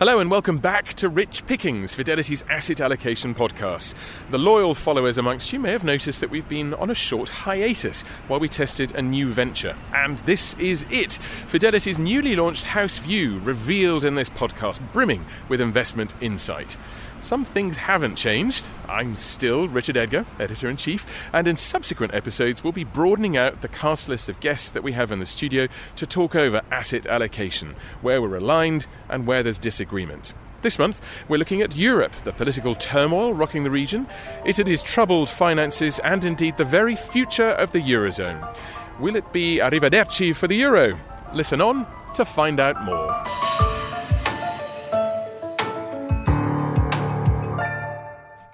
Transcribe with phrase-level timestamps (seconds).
[0.00, 3.92] Hello and welcome back to Rich Pickings, Fidelity's asset allocation podcast.
[4.30, 8.00] The loyal followers amongst you may have noticed that we've been on a short hiatus
[8.26, 9.76] while we tested a new venture.
[9.94, 11.12] And this is it
[11.48, 16.78] Fidelity's newly launched House View, revealed in this podcast, brimming with investment insight.
[17.22, 18.66] Some things haven't changed.
[18.88, 23.60] I'm still Richard Edgar, editor in chief, and in subsequent episodes, we'll be broadening out
[23.60, 27.06] the cast list of guests that we have in the studio to talk over asset
[27.06, 30.32] allocation, where we're aligned and where there's disagreement.
[30.62, 34.06] This month, we're looking at Europe, the political turmoil rocking the region,
[34.44, 38.56] Italy's troubled finances, and indeed the very future of the Eurozone.
[38.98, 40.98] Will it be arrivederci for the Euro?
[41.34, 43.69] Listen on to find out more.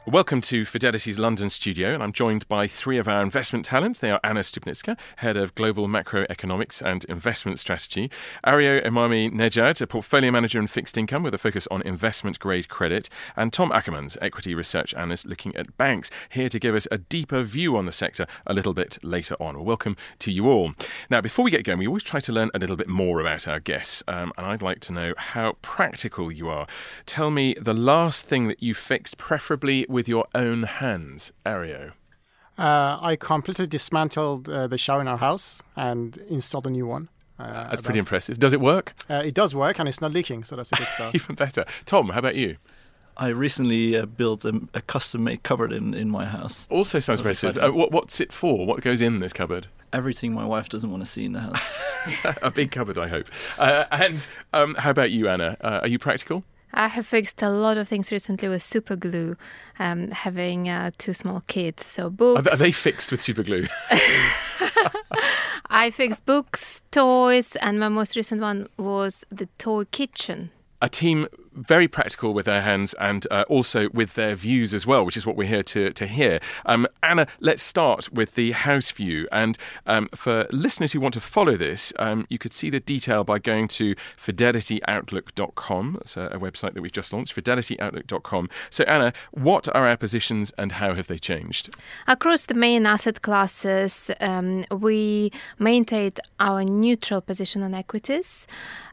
[0.09, 3.99] Welcome to Fidelity's London studio, and I'm joined by three of our investment talents.
[3.99, 8.09] They are Anna Stupnytska, Head of Global Macroeconomics and Investment Strategy,
[8.47, 12.69] Ario Emami Nejad, a Portfolio Manager in Fixed Income with a focus on investment grade
[12.69, 16.99] credit, and Tom Ackermans, Equity Research Analyst looking at banks, here to give us a
[16.99, 19.65] deeper view on the sector a little bit later on.
[19.65, 20.71] welcome to you all.
[21.11, 23.49] Now, before we get going, we always try to learn a little bit more about
[23.49, 26.69] our guests, um, and I'd like to know how practical you are.
[27.07, 31.93] Tell me the last thing that you fixed, preferably with your own hands, Ario?
[32.59, 37.09] Uh, I completely dismantled uh, the shower in our house and installed a new one.
[37.39, 38.39] Uh, that's pretty impressive.
[38.39, 38.93] Does it work?
[39.09, 41.15] Uh, it does work, and it's not leaking, so that's a good start.
[41.15, 41.65] Even better.
[41.87, 42.59] Tom, how about you?
[43.17, 46.69] I recently uh, built a, a custom-made cupboard in, in my house.
[46.71, 47.57] Also sounds impressive.
[47.57, 48.67] Uh, what, what's it for?
[48.67, 49.69] What goes in this cupboard?
[49.95, 52.37] Everything my wife doesn't want to see in the house.
[52.43, 53.29] a big cupboard, I hope.
[53.59, 55.57] and um, how about you, Anna?
[55.63, 56.45] are you practical?
[56.73, 59.37] I have fixed a lot of things recently with super glue,
[59.79, 61.87] um, having uh, two small kids.
[61.87, 62.47] So books.
[62.47, 63.67] Are they fixed with super glue?
[65.71, 70.51] I fixed books, toys, and my most recent one was the toy kitchen.
[70.83, 71.27] A team
[71.57, 75.27] very practical with their hands and uh, also with their views as well, which is
[75.27, 76.41] what we're here to, to hear.
[76.65, 79.27] Um, Anna, let's start with the house view.
[79.33, 83.25] And um, for listeners who want to follow this, um, you could see the detail
[83.25, 85.93] by going to fidelityoutlook.com.
[85.95, 88.49] That's a, a, website that we've just launched, fidelityoutlook.com.
[88.71, 91.75] So, Anna, what are our positions and how have they changed?
[92.07, 98.47] Across the main asset classes, um, we maintained our neutral position on equities.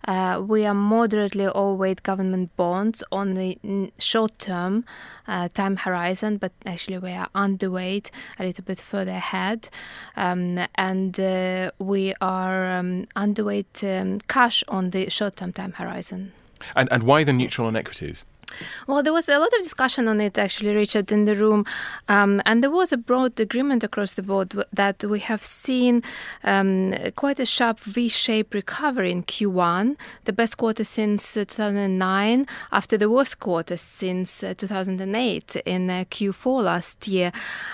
[0.07, 3.57] Uh, we are moderately overweight government bonds on the
[3.99, 4.85] short term
[5.27, 8.09] uh, time horizon, but actually we are underweight
[8.39, 9.69] a little bit further ahead.
[10.15, 16.33] Um, and uh, we are um, underweight um, cash on the short term time horizon.
[16.75, 18.25] And, and why the neutral on equities?
[18.87, 21.65] Well, there was a lot of discussion on it actually, Richard, in the room,
[22.07, 26.03] um, and there was a broad agreement across the board that we have seen
[26.43, 32.97] um, quite a sharp V-shaped recovery in Q1, the best quarter since uh, 2009, after
[32.97, 37.31] the worst quarter since uh, 2008 in uh, Q4 last year,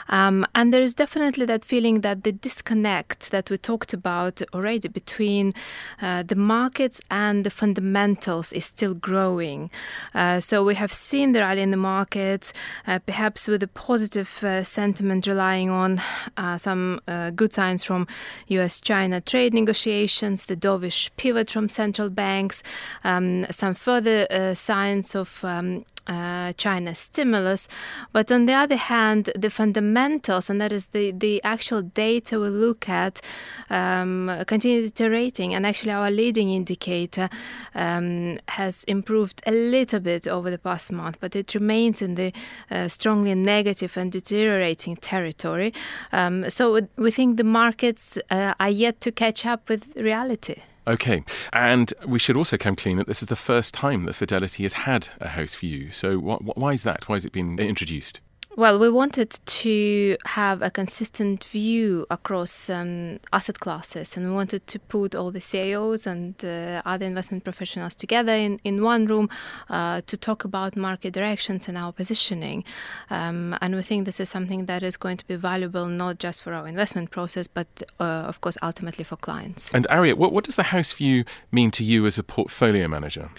[0.09, 4.87] um, and there is definitely that feeling that the disconnect that we talked about already
[4.87, 5.53] between
[6.01, 9.69] uh, the markets and the fundamentals is still growing.
[10.13, 12.53] Uh, so we have seen the rally in the markets,
[12.85, 15.99] uh, perhaps with a positive uh, sentiment relying on
[16.37, 18.05] uh, some uh, good signs from
[18.49, 22.61] US China trade negotiations, the dovish pivot from central banks,
[23.03, 27.67] um, some further uh, signs of um, uh, China stimulus.
[28.11, 32.49] But on the other hand, the fundamentals, and that is the, the actual data we
[32.49, 33.21] look at,
[33.69, 35.53] um, continue deteriorating.
[35.53, 37.29] And actually, our leading indicator
[37.75, 42.33] um, has improved a little bit over the past month, but it remains in the
[42.71, 45.73] uh, strongly negative and deteriorating territory.
[46.11, 50.55] Um, so we think the markets uh, are yet to catch up with reality.
[50.89, 51.23] Okay,
[51.53, 54.73] and we should also come clean that this is the first time that Fidelity has
[54.73, 55.91] had a house view.
[55.91, 57.07] So, wh- why is that?
[57.07, 58.21] Why has it been introduced?
[58.57, 64.65] Well, we wanted to have a consistent view across um, asset classes, and we wanted
[64.67, 69.29] to put all the CIOs and uh, other investment professionals together in, in one room
[69.69, 72.63] uh, to talk about market directions and our positioning.
[73.11, 76.41] Um, and we think this is something that is going to be valuable not just
[76.41, 79.71] for our investment process, but uh, of course, ultimately for clients.
[79.73, 83.29] And Ario, what, what does the house view mean to you as a portfolio manager?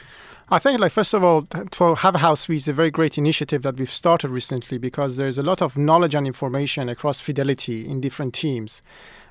[0.53, 3.17] I think, like first of all, to have a house view is a very great
[3.17, 7.89] initiative that we've started recently because there's a lot of knowledge and information across Fidelity
[7.89, 8.83] in different teams.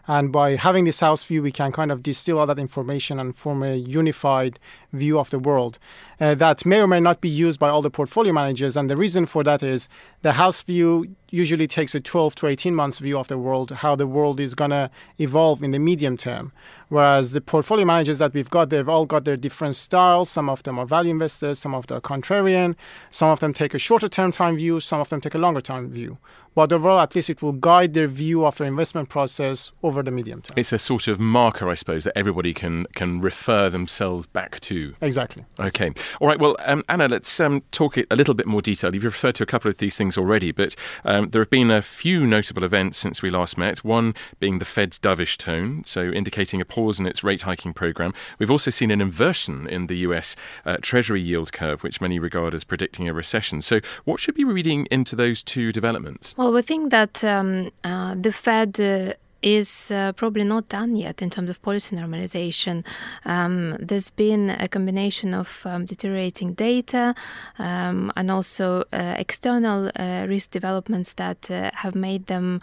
[0.07, 3.35] And by having this house view, we can kind of distill all that information and
[3.35, 4.59] form a unified
[4.93, 5.77] view of the world
[6.19, 8.75] uh, that may or may not be used by all the portfolio managers.
[8.75, 9.87] And the reason for that is
[10.21, 13.95] the house view usually takes a 12 to 18 months view of the world, how
[13.95, 14.89] the world is going to
[15.19, 16.51] evolve in the medium term.
[16.89, 20.29] Whereas the portfolio managers that we've got, they've all got their different styles.
[20.29, 22.75] Some of them are value investors, some of them are contrarian,
[23.11, 25.61] some of them take a shorter term time view, some of them take a longer
[25.61, 26.17] time view.
[26.55, 30.11] But overall, at least it will guide their view of their investment process over the
[30.11, 30.55] medium term.
[30.57, 34.95] It's a sort of marker, I suppose, that everybody can can refer themselves back to.
[34.99, 35.45] Exactly.
[35.59, 35.91] Okay.
[36.19, 36.39] All right.
[36.39, 38.93] Well, um, Anna, let's um, talk it a little bit more detail.
[38.93, 40.75] You've referred to a couple of these things already, but
[41.05, 43.83] um, there have been a few notable events since we last met.
[43.83, 48.13] One being the Fed's dovish tone, so indicating a pause in its rate hiking program.
[48.37, 50.35] We've also seen an inversion in the US
[50.65, 53.61] uh, Treasury yield curve, which many regard as predicting a recession.
[53.61, 56.33] So, what should be reading into those two developments?
[56.37, 58.79] Well, we think that um, uh, the Fed.
[58.79, 62.85] Uh, is uh, probably not done yet in terms of policy normalization.
[63.25, 67.15] Um, there's been a combination of um, deteriorating data
[67.57, 72.61] um, and also uh, external uh, risk developments that uh, have made them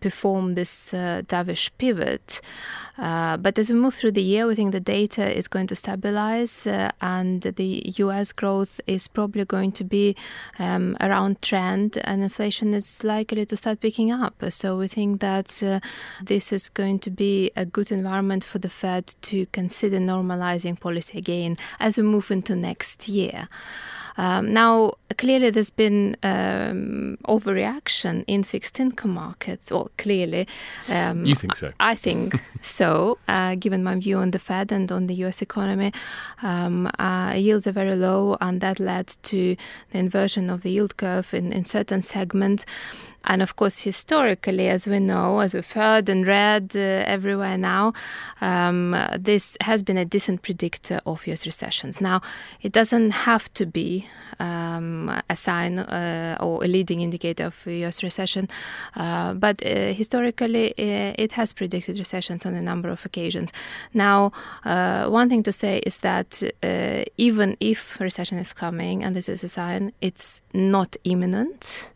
[0.00, 2.40] perform this uh, dovish pivot.
[2.98, 5.76] Uh, but as we move through the year, we think the data is going to
[5.76, 6.66] stabilize
[7.00, 10.16] and the US growth is probably going to be
[10.58, 14.42] um, around trend and inflation is likely to start picking up.
[14.50, 15.62] So we think that
[16.22, 21.18] this is going to be a good environment for the Fed to consider normalizing policy
[21.18, 23.48] again as we move into next year.
[24.18, 29.70] Um, now, clearly, there's been um, overreaction in fixed income markets.
[29.70, 30.48] Well, clearly.
[30.88, 31.72] Um, you think so?
[31.80, 35.92] I think so, uh, given my view on the Fed and on the US economy.
[36.42, 39.56] Um, uh, yields are very low, and that led to
[39.90, 42.64] the inversion of the yield curve in, in certain segments.
[43.26, 47.92] And of course, historically, as we know, as we've heard and read uh, everywhere now,
[48.40, 52.00] um, this has been a decent predictor of US recessions.
[52.00, 52.20] Now,
[52.62, 54.05] it doesn't have to be
[54.38, 58.48] um, a sign uh, or a leading indicator of US recession,
[58.96, 63.52] uh, but uh, historically, uh, it has predicted recessions on a number of occasions.
[63.94, 64.32] Now,
[64.64, 66.42] uh, one thing to say is that
[67.16, 71.90] even if recession is coming, and this is a sign, it's not imminent.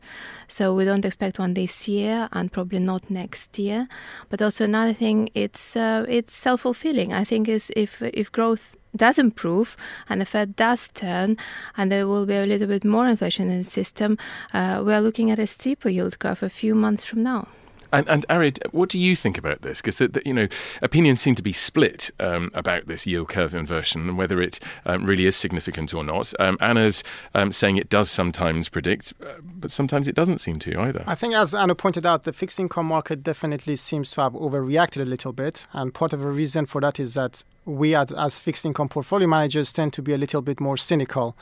[0.50, 3.86] So we don't expect one this year and probably not next year.
[4.30, 7.12] But also another thing, it's uh, it's self fulfilling.
[7.12, 9.76] I think is if if growth does improve
[10.08, 11.36] and the Fed does turn
[11.76, 14.18] and there will be a little bit more inflation in the system,
[14.52, 17.48] uh, we are looking at a steeper yield curve a few months from now.
[17.92, 19.80] And, and Ario, what do you think about this?
[19.80, 20.48] Because you know,
[20.82, 25.04] opinions seem to be split um, about this yield curve inversion and whether it um,
[25.06, 26.32] really is significant or not.
[26.38, 27.02] Um, Anna's
[27.34, 31.04] um, saying it does sometimes predict, uh, but sometimes it doesn't seem to either.
[31.06, 35.02] I think, as Anna pointed out, the fixed income market definitely seems to have overreacted
[35.02, 38.64] a little bit, and part of the reason for that is that we, as fixed
[38.64, 41.36] income portfolio managers, tend to be a little bit more cynical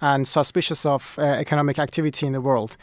[0.00, 2.76] and suspicious of uh, economic activity in the world.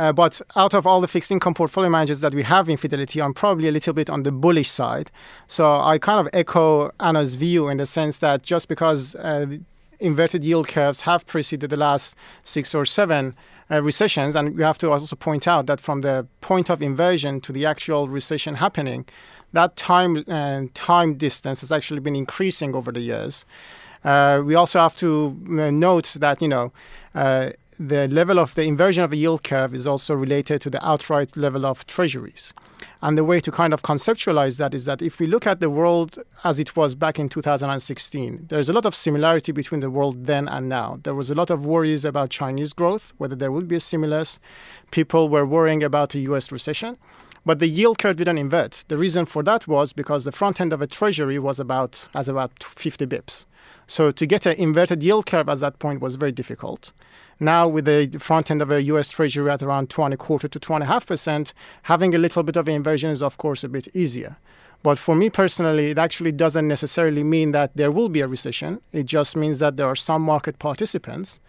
[0.00, 3.20] Uh, but out of all the fixed income portfolio managers that we have in Fidelity,
[3.20, 5.10] I'm probably a little bit on the bullish side.
[5.46, 9.58] So I kind of echo Anna's view in the sense that just because uh,
[9.98, 13.34] inverted yield curves have preceded the last six or seven
[13.70, 17.38] uh, recessions, and we have to also point out that from the point of inversion
[17.42, 19.04] to the actual recession happening,
[19.52, 23.44] that time uh, time distance has actually been increasing over the years.
[24.02, 26.72] Uh, we also have to uh, note that you know
[27.14, 27.50] uh,
[27.80, 31.34] the level of the inversion of the yield curve is also related to the outright
[31.34, 32.52] level of treasuries.
[33.00, 35.70] And the way to kind of conceptualize that is that if we look at the
[35.70, 40.26] world as it was back in 2016, there's a lot of similarity between the world
[40.26, 40.98] then and now.
[41.04, 44.38] There was a lot of worries about Chinese growth, whether there would be a stimulus.
[44.90, 46.98] People were worrying about a US recession.
[47.46, 48.84] But the yield curve didn't invert.
[48.88, 52.28] The reason for that was because the front end of a treasury was about as
[52.28, 53.46] about 50 bips.
[53.90, 56.92] So to get an inverted yield curve at that point was very difficult.
[57.40, 60.84] Now, with the front end of a US Treasury at around a quarter to a
[60.84, 64.36] half percent, having a little bit of inversion is, of course, a bit easier.
[64.84, 68.80] But for me personally, it actually doesn't necessarily mean that there will be a recession.
[68.92, 71.40] It just means that there are some market participants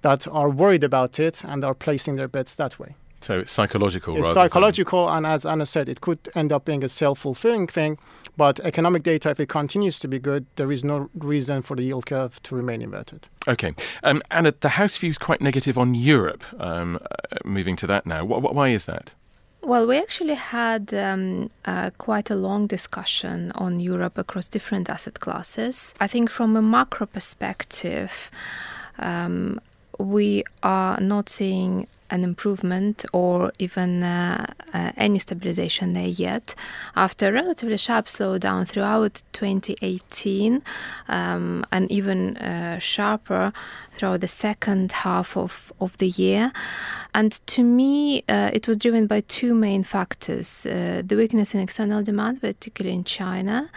[0.00, 2.96] that are worried about it and are placing their bets that way.
[3.20, 4.16] So it's psychological.
[4.18, 5.18] It's psychological, than...
[5.18, 7.98] and as Anna said, it could end up being a self-fulfilling thing.
[8.36, 11.82] But economic data, if it continues to be good, there is no reason for the
[11.82, 13.28] yield curve to remain inverted.
[13.48, 16.44] Okay, um, Anna, the House view is quite negative on Europe.
[16.60, 19.14] Um, uh, moving to that now, wh- why is that?
[19.62, 25.18] Well, we actually had um, uh, quite a long discussion on Europe across different asset
[25.18, 25.94] classes.
[25.98, 28.30] I think from a macro perspective,
[28.98, 29.60] um,
[29.98, 36.54] we are not seeing an improvement or even uh, uh, any stabilization there yet.
[36.94, 40.62] After a relatively sharp slowdown throughout 2018
[41.08, 43.52] um, and even uh, sharper
[43.96, 46.52] throughout the second half of, of the year.
[47.14, 51.60] And to me, uh, it was driven by two main factors uh, the weakness in
[51.60, 53.70] external demand, particularly in China,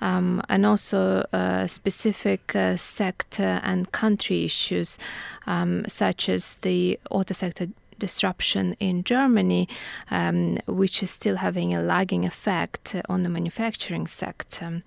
[0.00, 4.98] um, and also uh, specific uh, sector and country issues,
[5.46, 7.68] um, such as the auto sector
[8.06, 9.64] disruption in Germany,
[10.10, 14.82] um, which is still having a lagging effect on the manufacturing sector.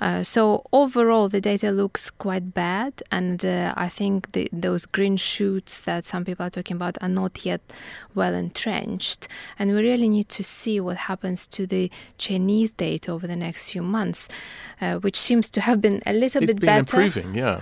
[0.00, 5.16] Uh, so overall, the data looks quite bad, and uh, I think the, those green
[5.16, 7.60] shoots that some people are talking about are not yet
[8.14, 9.28] well entrenched.
[9.58, 13.70] And we really need to see what happens to the Chinese data over the next
[13.72, 14.28] few months,
[14.80, 17.00] uh, which seems to have been a little it's bit been better.
[17.00, 17.60] improving, yeah.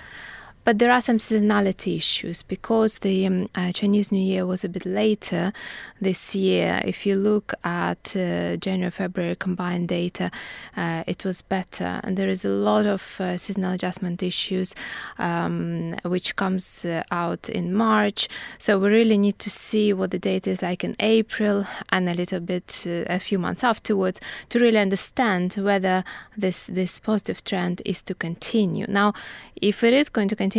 [0.65, 4.69] But there are some seasonality issues because the um, uh, Chinese New Year was a
[4.69, 5.53] bit later
[6.01, 6.81] this year.
[6.85, 10.31] If you look at uh, January February combined data,
[10.77, 14.73] uh, it was better, and there is a lot of uh, seasonal adjustment issues
[15.19, 18.29] um, which comes uh, out in March.
[18.59, 22.15] So we really need to see what the data is like in April and a
[22.15, 26.05] little bit uh, a few months afterwards to really understand whether
[26.37, 28.87] this this positive trend is to continue.
[28.89, 29.13] Now,
[29.57, 30.52] if it is going to continue,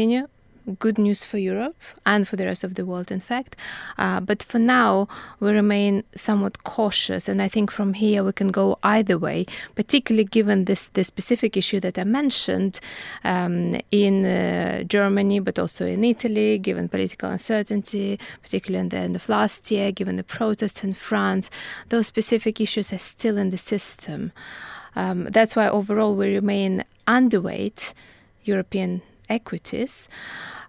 [0.80, 3.56] good news for Europe and for the rest of the world, in fact.
[3.98, 5.08] Uh, but for now,
[5.40, 9.46] we remain somewhat cautious, and I think from here we can go either way,
[9.76, 12.80] particularly given this the specific issue that I mentioned
[13.24, 19.16] um, in uh, Germany, but also in Italy, given political uncertainty, particularly in the end
[19.16, 21.50] of last year, given the protests in France.
[21.90, 24.32] Those specific issues are still in the system.
[24.96, 27.94] Um, that's why overall we remain underweight
[28.46, 29.02] European
[29.34, 30.10] equities.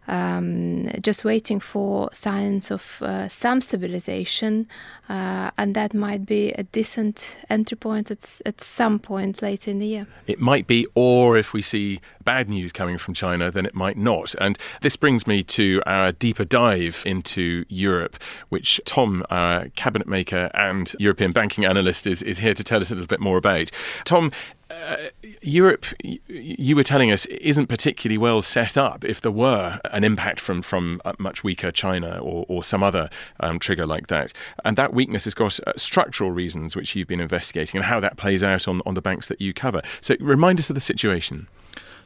[0.06, 4.68] Um, just waiting for signs of uh, some stabilization,
[5.08, 9.78] uh, and that might be a decent entry point at, at some point later in
[9.78, 10.06] the year.
[10.26, 13.96] It might be, or if we see bad news coming from China, then it might
[13.96, 14.34] not.
[14.38, 18.18] And this brings me to our deeper dive into Europe,
[18.50, 22.90] which Tom, our cabinet maker and European banking analyst, is, is here to tell us
[22.90, 23.70] a little bit more about.
[24.04, 24.32] Tom,
[24.74, 24.96] uh,
[25.42, 30.40] Europe, you were telling us, isn't particularly well set up if there were an impact
[30.40, 33.08] from from much weaker China or, or some other
[33.40, 34.32] um, trigger like that.
[34.64, 38.16] And that weakness has got uh, structural reasons which you've been investigating and how that
[38.16, 39.82] plays out on, on the banks that you cover.
[40.00, 41.48] So remind us of the situation.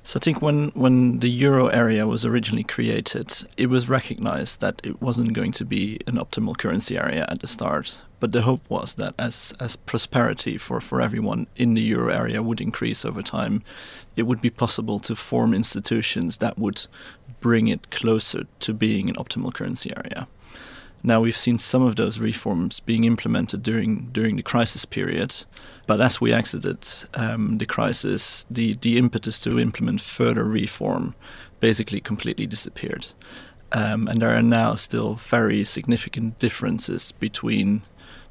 [0.09, 4.81] So I think when, when the euro area was originally created, it was recognized that
[4.83, 8.00] it wasn't going to be an optimal currency area at the start.
[8.19, 12.43] But the hope was that as, as prosperity for, for everyone in the euro area
[12.43, 13.62] would increase over time,
[14.17, 16.87] it would be possible to form institutions that would
[17.41, 20.27] bring it closer to being an optimal currency area.
[21.02, 25.45] Now we've seen some of those reforms being implemented during during the crisis period,
[25.87, 31.14] but as we exited um, the crisis, the the impetus to implement further reform
[31.61, 33.07] basically completely disappeared,
[33.73, 37.83] um, and there are now still very significant differences between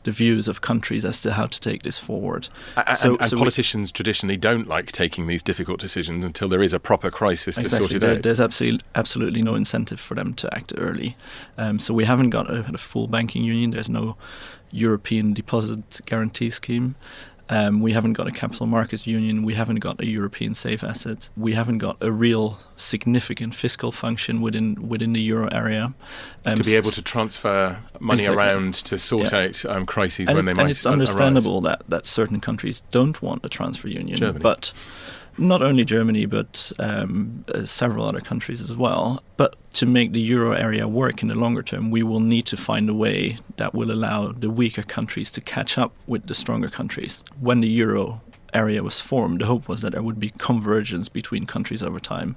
[0.07, 2.47] the views of countries as to how to take this forward.
[2.77, 6.63] And, so, and so politicians we, traditionally don't like taking these difficult decisions until there
[6.63, 7.69] is a proper crisis exactly.
[7.69, 8.23] to sort it there, out.
[8.23, 11.17] There's absolutely absolutely no incentive for them to act early.
[11.57, 13.71] Um, so we haven't got a, a full banking union.
[13.71, 14.15] There's no
[14.71, 16.95] European deposit guarantee scheme.
[17.49, 19.43] Um, we haven't got a capital markets union.
[19.43, 21.29] We haven't got a European safe asset.
[21.37, 25.93] We haven't got a real significant fiscal function within within the euro area.
[26.45, 28.43] Um, to be able to transfer money exactly.
[28.43, 29.39] around to sort yeah.
[29.39, 33.21] out um, crises and when they might And it's understandable that, that certain countries don't
[33.21, 34.17] want a transfer union.
[34.17, 34.43] Germany.
[34.43, 34.73] But
[35.37, 39.21] not only Germany, but um, uh, several other countries as well.
[39.37, 42.57] But to make the euro area work in the longer term, we will need to
[42.57, 46.69] find a way that will allow the weaker countries to catch up with the stronger
[46.69, 47.23] countries.
[47.39, 48.21] When the euro
[48.53, 52.35] area was formed, the hope was that there would be convergence between countries over time.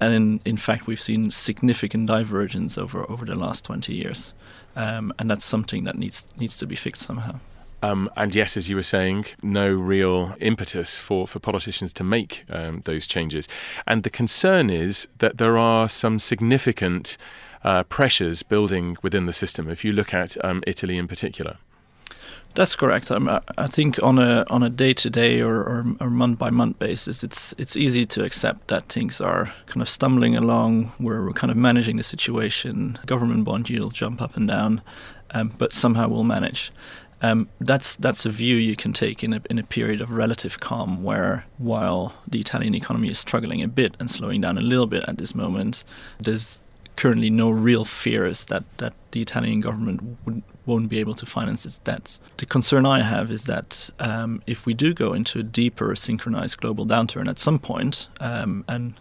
[0.00, 4.34] And in, in fact, we've seen significant divergence over, over the last 20 years.
[4.76, 7.38] Um, and that's something that needs, needs to be fixed somehow.
[7.84, 12.44] Um, and yes, as you were saying, no real impetus for, for politicians to make
[12.48, 13.48] um, those changes.
[13.86, 17.18] And the concern is that there are some significant
[17.62, 21.56] uh, pressures building within the system, if you look at um, Italy in particular.
[22.54, 23.10] That's correct.
[23.10, 26.50] Um, I think on a on a day to day or, or, or month by
[26.50, 30.92] month basis, it's it's easy to accept that things are kind of stumbling along.
[31.00, 32.98] We're, we're kind of managing the situation.
[33.06, 34.82] Government bond yields jump up and down,
[35.32, 36.70] um, but somehow we'll manage.
[37.24, 40.60] Um, that's that's a view you can take in a in a period of relative
[40.60, 44.86] calm, where while the Italian economy is struggling a bit and slowing down a little
[44.86, 45.84] bit at this moment,
[46.20, 46.60] there's
[46.96, 51.66] currently no real fears that, that the Italian government would, won't be able to finance
[51.66, 52.20] its debts.
[52.36, 56.58] The concern I have is that um, if we do go into a deeper synchronized
[56.58, 58.94] global downturn at some point, um, and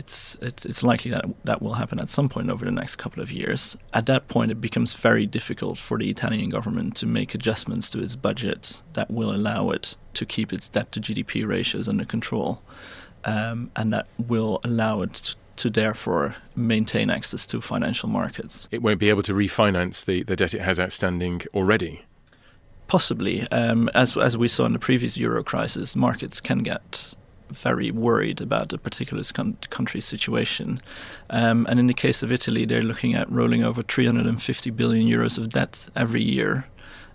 [0.00, 3.22] it's, it's, it's likely that that will happen at some point over the next couple
[3.22, 3.76] of years.
[3.92, 8.02] At that point, it becomes very difficult for the Italian government to make adjustments to
[8.02, 12.62] its budget that will allow it to keep its debt to GDP ratios under control,
[13.26, 18.68] um, and that will allow it to therefore maintain access to financial markets.
[18.70, 22.06] It won't be able to refinance the, the debt it has outstanding already.
[22.88, 27.14] Possibly, um, as as we saw in the previous euro crisis, markets can get
[27.50, 30.80] very worried about a particular con- country's situation.
[31.28, 35.38] Um, and in the case of Italy, they're looking at rolling over 350 billion euros
[35.38, 36.66] of debt every year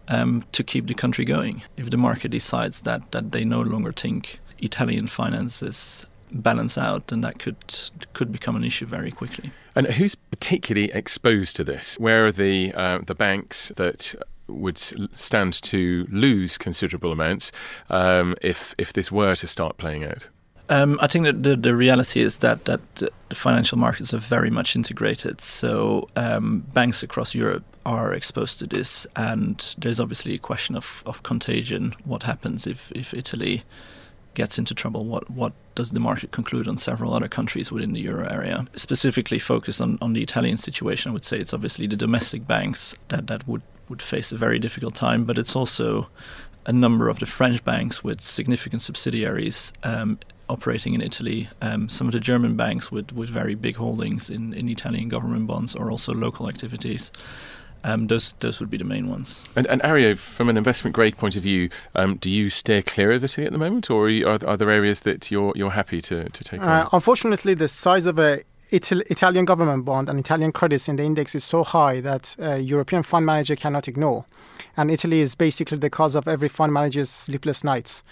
[0.08, 1.64] um, to keep the country going.
[1.78, 7.22] If the market decides that that they no longer think Italian finances balance out, then
[7.22, 7.58] that could
[8.14, 9.52] could become an issue very quickly.
[9.76, 12.00] And who's particularly exposed to this?
[12.00, 14.16] Where are the uh, the banks that
[14.48, 17.52] would stand to lose considerable amounts
[17.90, 20.30] um, if if this were to start playing out?
[20.68, 24.50] Um, I think that the, the reality is that that the financial markets are very
[24.50, 25.42] much integrated.
[25.42, 31.04] So um, banks across Europe are exposed to this, and there's obviously a question of,
[31.06, 31.94] of contagion.
[32.04, 33.64] What happens if, if Italy
[34.34, 35.06] gets into trouble?
[35.06, 38.66] What what does the market conclude on several other countries within the euro area?
[38.76, 42.96] Specifically focused on, on the Italian situation, I would say it's obviously the domestic banks
[43.10, 46.10] that, that would would face a very difficult time, but it's also
[46.66, 51.48] a number of the French banks with significant subsidiaries um, operating in Italy.
[51.62, 55.48] Um, some of the German banks with, with very big holdings in, in Italian government
[55.48, 57.12] bonds or also local activities.
[57.84, 59.46] Um, those those would be the main ones.
[59.56, 63.12] And, and Ario, from an investment grade point of view, um, do you steer clear
[63.12, 66.28] of Italy at the moment, or are, are there areas that you're you're happy to
[66.28, 66.62] to take?
[66.64, 68.42] Uh, unfortunately, the size of a
[68.72, 73.04] Italian government bond and Italian credits in the index is so high that a European
[73.04, 74.26] fund manager cannot ignore.
[74.76, 78.04] And Italy is basically the cause of every fund manager's sleepless nights.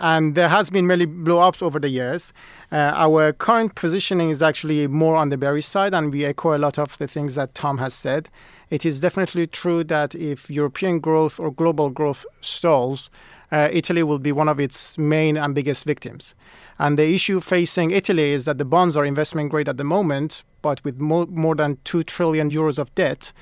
[0.00, 2.32] And there has been many blow-ups over the years.
[2.72, 6.58] Uh, our current positioning is actually more on the bearish side, and we echo a
[6.58, 8.28] lot of the things that Tom has said.
[8.70, 13.10] It is definitely true that if European growth or global growth stalls,
[13.52, 16.34] uh, Italy will be one of its main and biggest victims.
[16.80, 20.42] And the issue facing Italy is that the bonds are investment grade at the moment,
[20.62, 23.34] but with more, more than 2 trillion euros of debt.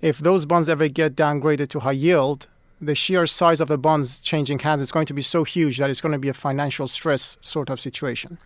[0.00, 2.46] If those bonds ever get downgraded to high yield,
[2.80, 5.90] the sheer size of the bonds changing hands is going to be so huge that
[5.90, 8.38] it's going to be a financial stress sort of situation.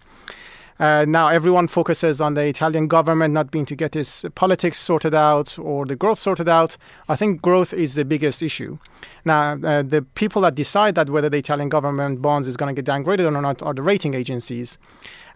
[0.78, 5.14] Uh, now everyone focuses on the Italian government not being to get its politics sorted
[5.14, 6.76] out or the growth sorted out.
[7.08, 8.78] I think growth is the biggest issue.
[9.24, 12.82] Now uh, the people that decide that whether the Italian government bonds is going to
[12.82, 14.78] get downgraded or not are the rating agencies.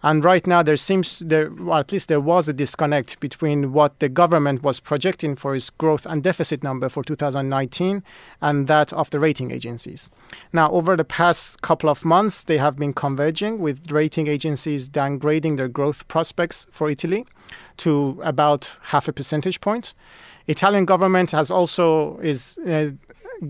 [0.03, 4.09] And right now, there seems there, at least there was a disconnect between what the
[4.09, 8.03] government was projecting for its growth and deficit number for 2019
[8.41, 10.09] and that of the rating agencies.
[10.53, 15.57] Now, over the past couple of months, they have been converging with rating agencies downgrading
[15.57, 17.25] their growth prospects for Italy
[17.77, 19.93] to about half a percentage point.
[20.47, 22.91] Italian government has also is uh,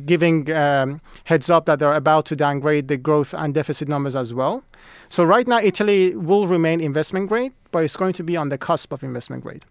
[0.05, 4.33] giving um, heads up that they're about to downgrade the growth and deficit numbers as
[4.33, 4.63] well.
[5.09, 8.57] So right now, Italy will remain investment grade, but it's going to be on the
[8.57, 9.65] cusp of investment grade.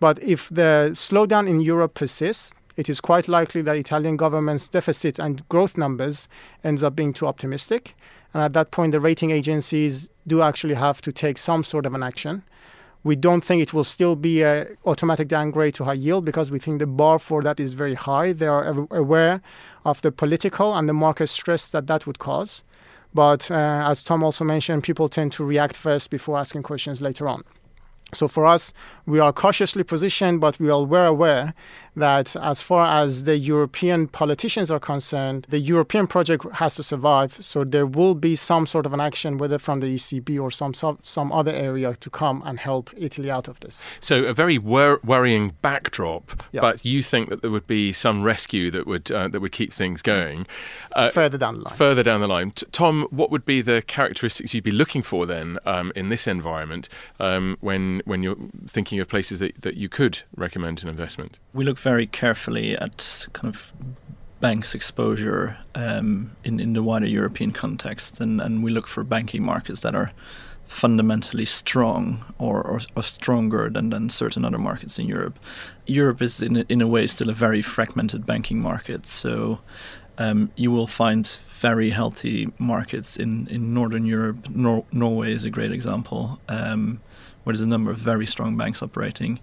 [0.00, 5.18] But if the slowdown in Europe persists, it is quite likely that Italian government's deficit
[5.18, 6.28] and growth numbers
[6.62, 7.96] ends up being too optimistic.
[8.32, 11.94] And at that point, the rating agencies do actually have to take some sort of
[11.94, 12.44] an action.
[13.08, 16.58] We don't think it will still be an automatic downgrade to high yield because we
[16.58, 18.34] think the bar for that is very high.
[18.34, 19.40] They are aware
[19.86, 22.64] of the political and the market stress that that would cause.
[23.14, 27.26] But uh, as Tom also mentioned, people tend to react first before asking questions later
[27.26, 27.44] on.
[28.12, 28.74] So for us,
[29.06, 31.54] we are cautiously positioned, but we are well aware
[31.98, 37.36] that as far as the European politicians are concerned, the European project has to survive.
[37.40, 40.74] So there will be some sort of an action, whether from the ECB or some
[41.02, 43.86] some other area, to come and help Italy out of this.
[44.00, 46.62] So a very wor- worrying backdrop, yep.
[46.62, 49.72] but you think that there would be some rescue that would uh, that would keep
[49.72, 50.46] things going
[50.92, 51.76] uh, further down the line.
[51.76, 55.26] Further down the line, T- Tom, what would be the characteristics you'd be looking for
[55.26, 56.88] then um, in this environment
[57.20, 61.38] um, when when you're thinking of places that, that you could recommend an investment?
[61.52, 63.72] We look very carefully at kind of
[64.40, 66.08] banks' exposure um,
[66.44, 70.10] in in the wider European context, and, and we look for banking markets that are
[70.66, 72.02] fundamentally strong
[72.38, 75.38] or, or, or, stronger than, than certain other markets in Europe.
[75.86, 79.58] Europe is in a, in a way still a very fragmented banking market, so
[80.18, 84.50] um, you will find very healthy markets in, in Northern Europe.
[84.50, 86.38] Nor- Norway is a great example.
[86.48, 87.00] Um,
[87.48, 89.40] where there's a number of very strong banks operating,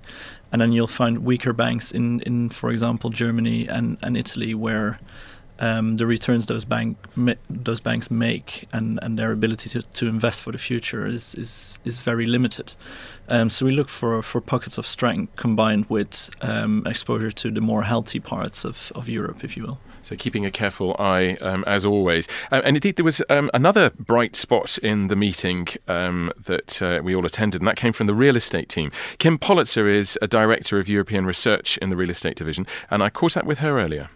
[0.51, 4.99] and then you'll find weaker banks in, in for example, Germany and, and Italy, where
[5.57, 6.97] um, the returns those bank
[7.49, 11.79] those banks make and, and their ability to, to invest for the future is is,
[11.83, 12.75] is very limited.
[13.27, 17.61] Um, so we look for, for pockets of strength combined with um, exposure to the
[17.61, 19.79] more healthy parts of, of Europe, if you will.
[20.05, 22.27] So keeping a careful eye, um, as always.
[22.51, 27.01] Uh, and indeed, there was um, another bright spot in the meeting um, that uh,
[27.03, 28.91] we all attended, and that came from the real estate team.
[29.17, 33.09] Kim Politzer is a director of European research in the real estate division, and I
[33.09, 34.09] caught up with her earlier.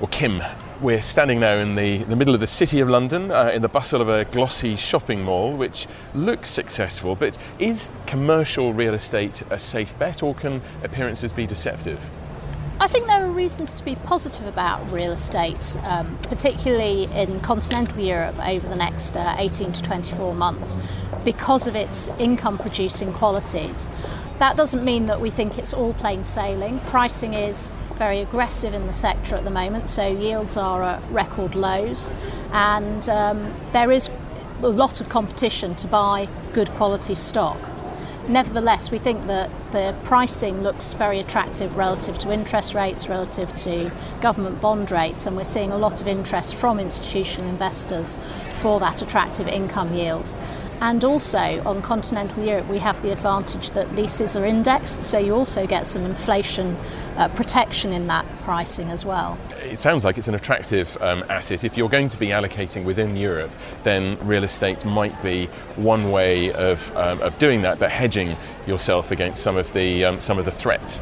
[0.00, 0.42] Well, Kim,
[0.80, 3.68] we're standing now in the, the middle of the city of London, uh, in the
[3.68, 7.16] bustle of a glossy shopping mall, which looks successful.
[7.16, 12.00] But is commercial real estate a safe bet, or can appearances be deceptive?
[12.82, 18.00] I think there are reasons to be positive about real estate, um, particularly in continental
[18.00, 20.76] Europe over the next uh, 18 to 24 months,
[21.24, 23.88] because of its income producing qualities.
[24.40, 26.80] That doesn't mean that we think it's all plain sailing.
[26.80, 31.54] Pricing is very aggressive in the sector at the moment, so yields are at record
[31.54, 32.12] lows,
[32.50, 34.10] and um, there is
[34.60, 37.60] a lot of competition to buy good quality stock.
[38.28, 43.90] Nevertheless, we think that the pricing looks very attractive relative to interest rates, relative to
[44.20, 48.16] government bond rates, and we're seeing a lot of interest from institutional investors
[48.60, 50.34] for that attractive income yield.
[50.80, 55.34] And also on continental Europe, we have the advantage that leases are indexed, so you
[55.34, 56.76] also get some inflation
[57.16, 59.38] uh, protection in that pricing as well.
[59.62, 61.64] It sounds like it's an attractive um, asset.
[61.64, 63.50] If you're going to be allocating within Europe,
[63.82, 65.46] then real estate might be
[65.76, 70.20] one way of, um, of doing that, but hedging yourself against some of the, um,
[70.20, 71.00] some of the threats.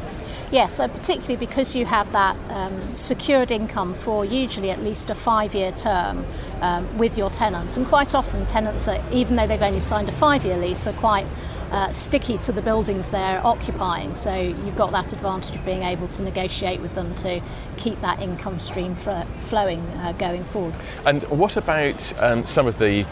[0.51, 5.15] Yes, so particularly because you have that um, secured income for usually at least a
[5.15, 6.25] five year term
[6.59, 7.77] um, with your tenant.
[7.77, 10.93] And quite often, tenants, are, even though they've only signed a five year lease, are
[10.93, 11.25] quite
[11.71, 14.13] uh, sticky to the buildings they're occupying.
[14.15, 17.41] So you've got that advantage of being able to negotiate with them to
[17.77, 20.77] keep that income stream fl- flowing uh, going forward.
[21.05, 23.05] And what about um, some of the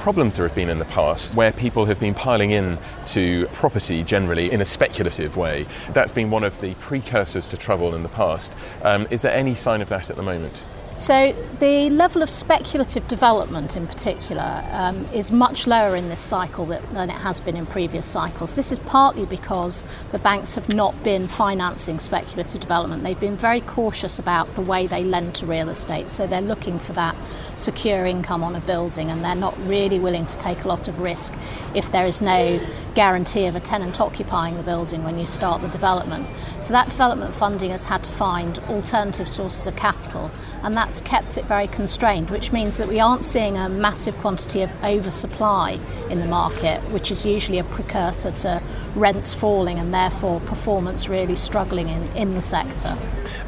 [0.00, 4.02] problems there have been in the past where people have been piling in to property
[4.02, 5.66] generally in a speculative way.
[5.90, 8.56] That's been one of the precursors to trouble in the past.
[8.82, 10.64] Um, is there any sign of that at the moment?
[11.00, 16.66] So, the level of speculative development in particular um, is much lower in this cycle
[16.66, 18.54] than it has been in previous cycles.
[18.54, 23.02] This is partly because the banks have not been financing speculative development.
[23.02, 26.78] They've been very cautious about the way they lend to real estate, so they're looking
[26.78, 27.16] for that
[27.54, 31.00] secure income on a building and they're not really willing to take a lot of
[31.00, 31.34] risk
[31.74, 32.60] if there is no
[32.94, 36.26] guarantee of a tenant occupying the building when you start the development.
[36.60, 40.30] So that development funding has had to find alternative sources of capital
[40.62, 44.62] and that's kept it very constrained, which means that we aren't seeing a massive quantity
[44.62, 45.78] of oversupply
[46.10, 48.62] in the market, which is usually a precursor to
[48.94, 52.96] rents falling and therefore performance really struggling in, in the sector.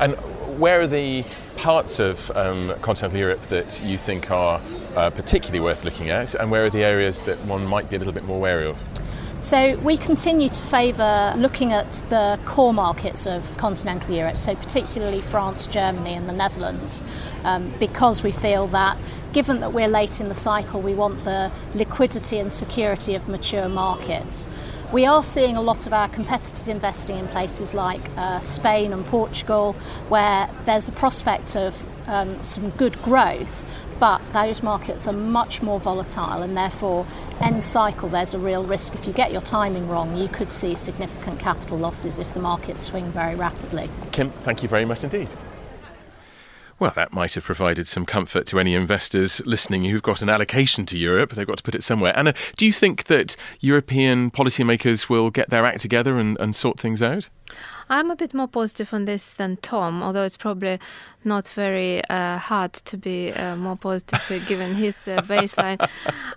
[0.01, 0.15] And
[0.59, 1.25] where are the
[1.57, 4.61] parts of um, continental Europe that you think are
[4.97, 7.99] uh, particularly worth looking at, and where are the areas that one might be a
[7.99, 8.83] little bit more wary of?
[9.43, 15.21] So we continue to favour looking at the core markets of continental Europe, so particularly
[15.21, 17.03] France, Germany, and the Netherlands,
[17.43, 18.97] um, because we feel that
[19.33, 23.69] given that we're late in the cycle, we want the liquidity and security of mature
[23.69, 24.49] markets.
[24.93, 29.05] We are seeing a lot of our competitors investing in places like uh, Spain and
[29.07, 29.73] Portugal,
[30.09, 33.65] where there's the prospect of um, some good growth,
[34.03, 37.07] but those markets are much more volatile and therefore
[37.41, 40.75] end cycle there's a real risk if you get your timing wrong you could see
[40.75, 43.89] significant capital losses if the markets swing very rapidly.
[44.11, 45.33] Kim, thank you very much indeed.
[46.83, 50.85] Well, that might have provided some comfort to any investors listening who've got an allocation
[50.87, 51.31] to Europe.
[51.31, 52.13] They've got to put it somewhere.
[52.19, 56.81] Anna, do you think that European policymakers will get their act together and, and sort
[56.81, 57.31] things out?
[57.89, 60.79] I'm a bit more positive on this than Tom, although it's probably
[61.25, 65.89] not very uh, hard to be uh, more positive given his uh, baseline.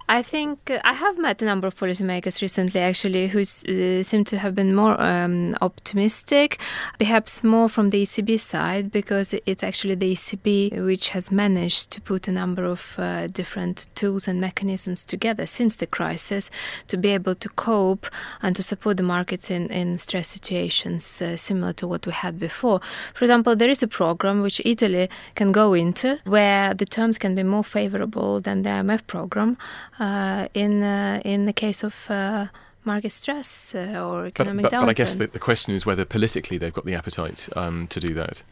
[0.09, 4.23] I think uh, I have met a number of policymakers recently, actually, who uh, seem
[4.25, 6.59] to have been more um, optimistic,
[6.99, 12.01] perhaps more from the ECB side, because it's actually the ECB which has managed to
[12.01, 16.51] put a number of uh, different tools and mechanisms together since the crisis
[16.87, 18.07] to be able to cope
[18.41, 21.03] and to support the markets in, in stress situations
[21.35, 22.79] similar to what we had before.
[23.13, 27.35] For example, there is a program which Italy can go into where the terms can
[27.35, 29.57] be more favorable than the IMF program
[29.99, 32.47] uh, in uh, in the case of uh,
[32.83, 34.81] market stress uh, or economic but, but, downturn.
[34.81, 37.99] But I guess the, the, question is whether politically they've got the appetite um, to
[37.99, 38.43] do that.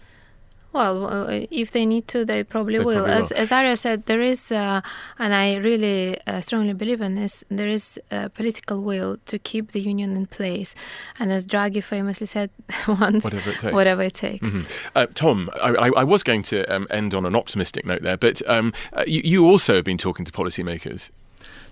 [0.74, 3.04] Well, uh, if they need to, they probably They will.
[3.06, 3.38] probably as, will.
[3.38, 4.82] as Ario said, there is, uh,
[5.20, 9.72] and I really uh, strongly believe in this, there is a political will to keep
[9.72, 10.74] the union in place.
[11.20, 12.50] And as Draghi famously said
[12.88, 13.74] once, Whatever it takes.
[13.74, 14.48] whatever it takes.
[14.50, 14.70] Mhm.
[14.96, 18.18] Uh, Tom, I, I, I was going to um, end on an optimistic note there,
[18.18, 21.12] but um, uh, you, you also have been talking to policymakers.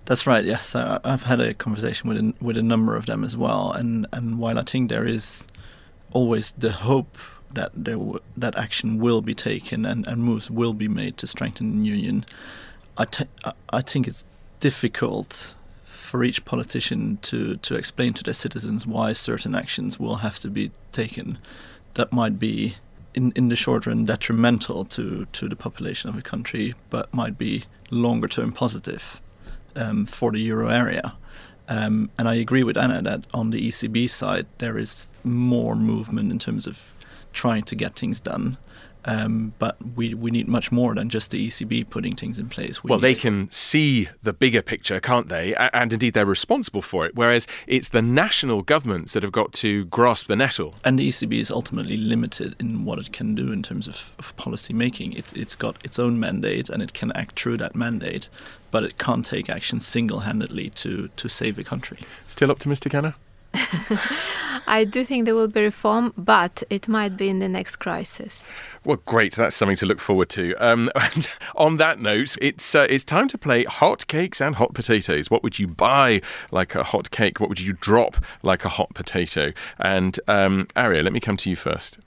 [0.05, 0.45] That's right.
[0.45, 3.71] Yes, I, I've had a conversation with a, with a number of them as well,
[3.71, 5.47] and and while I think there is
[6.11, 7.17] always the hope
[7.53, 11.27] that there w- that action will be taken and, and moves will be made to
[11.27, 12.25] strengthen the union,
[12.97, 13.25] I t-
[13.71, 14.25] I- think it's
[14.59, 20.39] difficult for each politician to to explain to their citizens why certain actions will have
[20.39, 21.37] to be taken
[21.93, 22.75] that might be
[23.13, 27.37] in, in the short run detrimental to, to the population of a country, but might
[27.37, 29.21] be longer term positive
[29.75, 31.13] um, for the euro area.
[31.67, 36.31] Um, and I agree with Anna that on the ECB side, there is more movement
[36.31, 36.93] in terms of
[37.33, 38.57] trying to get things done.
[39.03, 42.83] Um, but we, we need much more than just the ECB putting things in place.
[42.83, 45.55] We well, they can see the bigger picture, can't they?
[45.55, 47.15] And indeed, they're responsible for it.
[47.15, 50.75] Whereas it's the national governments that have got to grasp the nettle.
[50.83, 54.35] and the ECB is ultimately limited in what it can do in terms of, of
[54.35, 55.13] policy making.
[55.13, 58.29] It, it's got its own mandate and it can act through that mandate,
[58.69, 61.99] but it can't take action single handedly to, to save a country.
[62.27, 63.15] Still optimistic, Anna?
[64.67, 68.53] I do think there will be reform, but it might be in the next crisis.
[68.85, 69.35] Well, great.
[69.35, 70.55] That's something to look forward to.
[70.55, 70.89] Um,
[71.55, 75.29] on that note, it's uh, it's time to play hot cakes and hot potatoes.
[75.29, 77.39] What would you buy like a hot cake?
[77.39, 79.51] What would you drop like a hot potato?
[79.79, 81.99] And um, Ario, let me come to you first.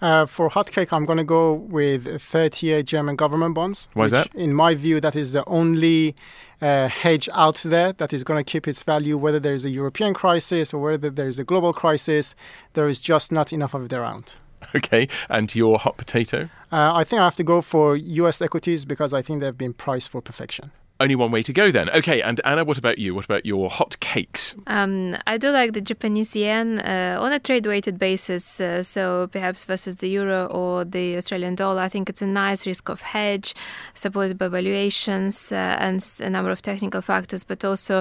[0.00, 3.88] Uh, for hot cake, I'm going to go with 38 German government bonds.
[3.94, 4.32] Why is that?
[4.34, 6.14] In my view, that is the only
[6.60, 9.70] uh, hedge out there that is going to keep its value, whether there is a
[9.70, 12.36] European crisis or whether there is a global crisis.
[12.74, 14.36] There is just not enough of it around.
[14.74, 16.48] Okay, and your hot potato.
[16.70, 19.72] Uh, I think I have to go for US equities because I think they've been
[19.72, 20.72] priced for perfection.
[21.00, 21.88] Only one way to go then.
[21.90, 23.14] Okay, and Anna, what about you?
[23.14, 24.56] What about your hot cakes?
[24.66, 29.64] Um, I do like the Japanese yen uh, on a trade-weighted basis, uh, so perhaps
[29.64, 31.82] versus the euro or the Australian dollar.
[31.82, 33.54] I think it's a nice risk of hedge,
[33.94, 38.00] supported by valuations uh, and a number of technical factors, but also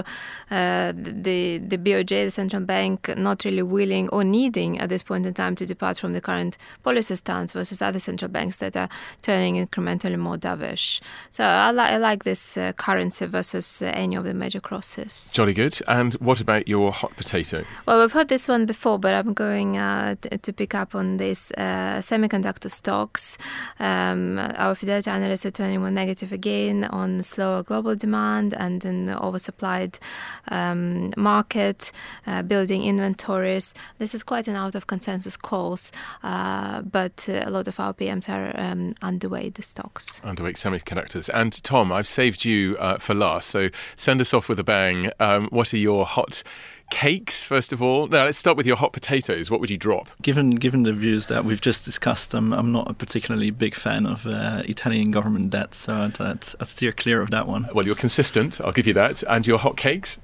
[0.49, 5.23] uh, the the BOJ, the central bank, not really willing or needing at this point
[5.27, 8.89] in time to depart from the current policy stance versus other central banks that are
[9.21, 10.99] turning incrementally more dovish.
[11.29, 15.33] So I, li- I like this uh, currency versus uh, any of the major crosses.
[15.33, 15.77] Jolly good.
[15.89, 17.65] And what about your hot potato?
[17.85, 21.17] Well, we've heard this one before, but I'm going uh, t- to pick up on
[21.17, 23.37] this uh, semiconductor stocks.
[23.79, 29.07] Um, our Fidelity analysts are turning more negative again on slower global demand and an
[29.09, 29.99] oversupplied
[30.47, 31.91] um, market,
[32.25, 33.73] uh, building inventories.
[33.97, 35.91] This is quite an out of consensus calls,
[36.23, 40.21] uh, but a lot of our PMs are um, underweight the stocks.
[40.21, 41.29] Underweight semiconductors.
[41.33, 45.11] And Tom, I've saved you uh, for last, so send us off with a bang.
[45.19, 46.43] Um, what are your hot
[46.89, 48.07] cakes, first of all?
[48.07, 49.51] Now, let's start with your hot potatoes.
[49.51, 50.09] What would you drop?
[50.21, 54.05] Given given the views that we've just discussed, I'm, I'm not a particularly big fan
[54.05, 57.67] of uh, Italian government debt, so I'd, I'd, I'd steer clear of that one.
[57.73, 59.23] Well, you're consistent, I'll give you that.
[59.23, 60.19] And your hot cakes?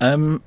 [0.00, 0.42] Um,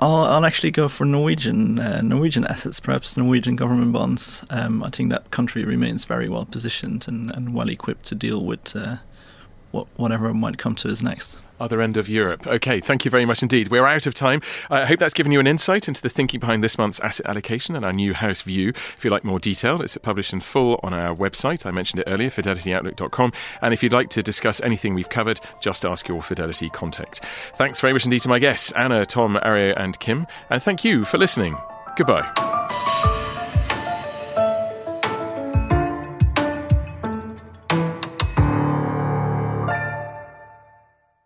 [0.00, 4.44] I'll, I'll actually go for Norwegian uh, Norwegian assets, perhaps Norwegian government bonds.
[4.50, 8.44] Um, I think that country remains very well positioned and, and well equipped to deal
[8.44, 8.96] with uh,
[9.74, 11.38] what, whatever might come to us next.
[11.60, 12.46] Other end of Europe.
[12.46, 13.68] Okay, thank you very much indeed.
[13.68, 14.40] We're out of time.
[14.70, 17.76] I hope that's given you an insight into the thinking behind this month's asset allocation
[17.76, 18.70] and our new house view.
[18.70, 21.64] If you'd like more detail, it's published in full on our website.
[21.64, 23.32] I mentioned it earlier, fidelityoutlook.com.
[23.62, 27.20] And if you'd like to discuss anything we've covered, just ask your Fidelity contact.
[27.56, 30.26] Thanks very much indeed to my guests, Anna, Tom, Ario, and Kim.
[30.50, 31.56] And thank you for listening.
[31.96, 33.12] Goodbye.